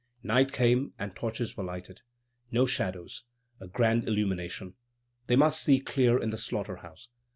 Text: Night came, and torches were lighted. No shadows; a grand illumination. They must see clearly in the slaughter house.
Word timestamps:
Night 0.23 0.51
came, 0.51 0.95
and 0.97 1.15
torches 1.15 1.55
were 1.55 1.63
lighted. 1.63 2.01
No 2.49 2.65
shadows; 2.65 3.23
a 3.59 3.67
grand 3.67 4.07
illumination. 4.07 4.73
They 5.27 5.35
must 5.35 5.61
see 5.63 5.79
clearly 5.79 6.23
in 6.23 6.31
the 6.31 6.37
slaughter 6.39 6.77
house. 6.77 7.09